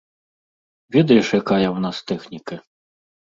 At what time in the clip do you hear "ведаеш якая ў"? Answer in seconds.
0.95-1.79